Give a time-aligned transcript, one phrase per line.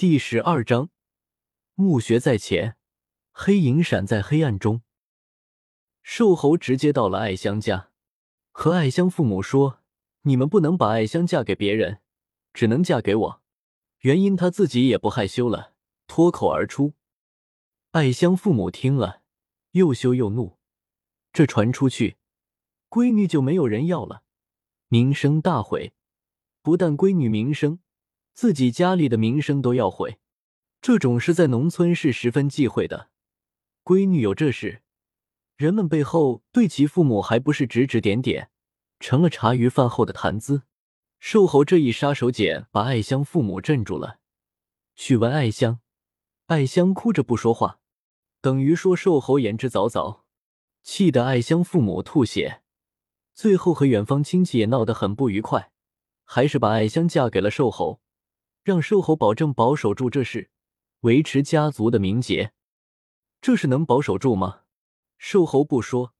[0.00, 0.88] 第十二章，
[1.74, 2.78] 墓穴在前，
[3.32, 4.80] 黑影闪在黑暗中。
[6.02, 7.90] 瘦猴直接到了艾香家，
[8.50, 9.80] 和艾香父母说
[10.24, 12.00] ：“你们不能把艾香嫁给别人，
[12.54, 13.42] 只能嫁给我。”
[14.00, 15.74] 原因他自己也不害羞了，
[16.06, 16.94] 脱口而出。
[17.90, 19.20] 艾香父母听了，
[19.72, 20.56] 又羞又怒。
[21.30, 22.16] 这传出去，
[22.88, 24.22] 闺女就没有人要了，
[24.88, 25.92] 名声大毁。
[26.62, 27.80] 不但闺女名声。
[28.32, 30.18] 自己家里的名声都要毁，
[30.80, 33.10] 这种事在农村是十分忌讳的。
[33.84, 34.82] 闺女有这事，
[35.56, 38.50] 人们背后对其父母还不是指指点点，
[38.98, 40.62] 成了茶余饭后的谈资。
[41.18, 44.20] 瘦猴这一杀手锏把艾香父母镇住了，
[44.96, 45.80] 去问艾香，
[46.46, 47.80] 艾香哭着不说话，
[48.40, 50.20] 等于说瘦猴言之凿凿，
[50.82, 52.62] 气得艾香父母吐血，
[53.34, 55.70] 最后和远方亲戚也闹得很不愉快，
[56.24, 58.00] 还是把艾香嫁给了瘦猴。
[58.70, 60.48] 让瘦猴保证保守住这事，
[61.00, 62.52] 维持家族的名节，
[63.40, 64.60] 这是能保守住吗？
[65.18, 66.14] 瘦猴不说，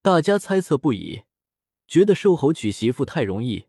[0.00, 1.24] 大家猜测不已，
[1.88, 3.66] 觉得瘦猴娶媳妇太容易，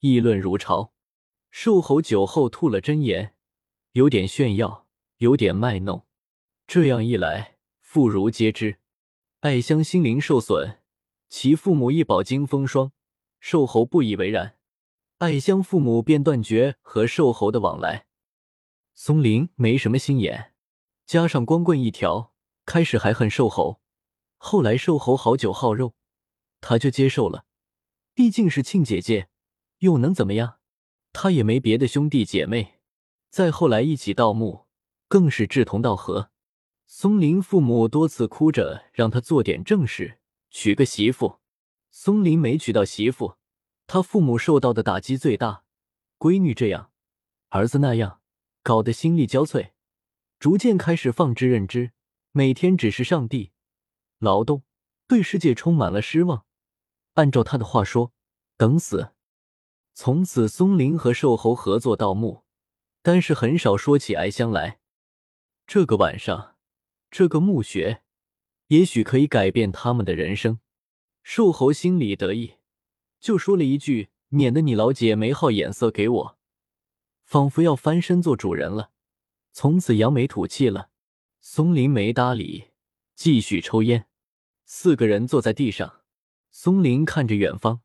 [0.00, 0.92] 议论如潮。
[1.50, 3.34] 瘦猴酒后吐了真言，
[3.92, 6.04] 有点炫耀，有点卖弄。
[6.66, 8.80] 这样一来，妇孺皆知。
[9.40, 10.80] 艾香心灵受损，
[11.30, 12.92] 其父母一饱经风霜，
[13.40, 14.58] 瘦猴不以为然。
[15.18, 18.06] 艾香父母便断绝和瘦猴的往来。
[18.94, 20.52] 松林没什么心眼，
[21.06, 22.34] 加上光棍一条，
[22.66, 23.80] 开始还恨瘦猴，
[24.36, 25.94] 后来瘦猴好酒好肉，
[26.60, 27.46] 他就接受了。
[28.12, 29.28] 毕竟是亲姐姐，
[29.78, 30.58] 又能怎么样？
[31.14, 32.74] 他也没别的兄弟姐妹。
[33.30, 34.66] 再后来一起盗墓，
[35.08, 36.30] 更是志同道合。
[36.86, 40.18] 松林父母多次哭着让他做点正事，
[40.50, 41.38] 娶个媳妇。
[41.90, 43.36] 松林没娶到媳妇。
[43.86, 45.64] 他父母受到的打击最大，
[46.18, 46.90] 闺女这样，
[47.50, 48.20] 儿子那样，
[48.62, 49.70] 搞得心力交瘁，
[50.38, 51.92] 逐渐开始放之任之，
[52.32, 53.52] 每天只是上帝
[54.18, 54.64] 劳动，
[55.06, 56.44] 对世界充满了失望。
[57.14, 58.12] 按照他的话说，
[58.56, 59.12] 等死。
[59.94, 62.44] 从此，松林和瘦猴合作盗墓，
[63.02, 64.80] 但是很少说起哀香来。
[65.66, 66.56] 这个晚上，
[67.10, 68.02] 这个墓穴，
[68.66, 70.60] 也许可以改变他们的人生。
[71.22, 72.55] 瘦猴心里得意。
[73.20, 76.38] 就说了一句：“免得你老姐没好眼色给我。”
[77.24, 78.90] 仿佛要翻身做主人了，
[79.52, 80.90] 从此扬眉吐气了。
[81.40, 82.70] 松林没搭理，
[83.14, 84.06] 继续抽烟。
[84.64, 86.02] 四个人坐在地上，
[86.50, 87.82] 松林看着远方，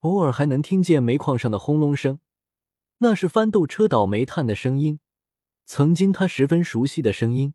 [0.00, 2.20] 偶尔还能听见煤矿上的轰隆声，
[2.98, 5.00] 那是翻斗车倒煤炭的声音。
[5.64, 7.54] 曾经他十分熟悉的声音，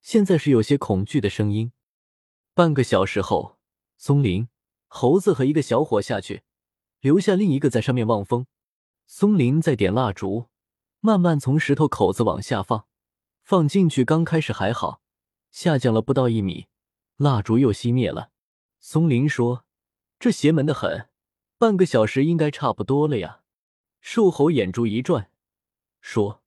[0.00, 1.72] 现在是有些恐惧的声音。
[2.54, 3.58] 半个小时后，
[3.98, 4.48] 松林、
[4.86, 6.42] 猴子和一个小伙下去。
[7.06, 8.48] 留下另一个在上面望风，
[9.06, 10.46] 松林在点蜡烛，
[10.98, 12.88] 慢慢从石头口子往下放，
[13.44, 15.00] 放进去刚开始还好，
[15.52, 16.66] 下降了不到一米，
[17.18, 18.32] 蜡烛又熄灭了。
[18.80, 19.64] 松林说
[20.18, 21.08] ：“这邪门的很，
[21.58, 23.42] 半个小时应该差不多了呀。”
[24.02, 25.30] 瘦猴眼珠一转，
[26.00, 26.42] 说：“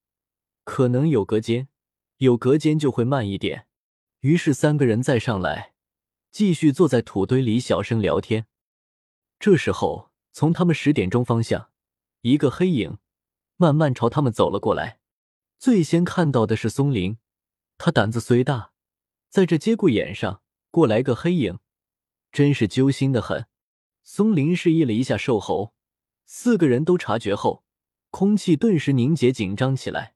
[0.66, 1.70] 可能有隔间，
[2.18, 3.68] 有隔间就会慢一点。”
[4.20, 5.74] 于是三个人再上来，
[6.32, 8.48] 继续坐在土堆里小声聊天。
[9.40, 10.09] 这时候。
[10.32, 11.70] 从他们十点钟方向，
[12.22, 12.98] 一个黑影
[13.58, 15.00] 慢慢朝他们走了过来。
[15.58, 17.18] 最先看到的是松林，
[17.78, 18.72] 他胆子虽大，
[19.30, 20.42] 在这节骨眼上
[20.72, 21.60] 过来个黑影，
[22.32, 23.48] 真是揪心的很。
[24.04, 25.74] 松林示意了一下瘦猴，
[26.26, 27.66] 四个人都察觉后，
[28.10, 30.16] 空气顿时凝结紧张起来。